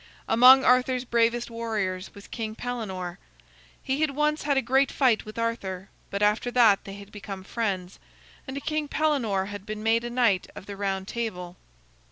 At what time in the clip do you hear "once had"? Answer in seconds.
4.15-4.57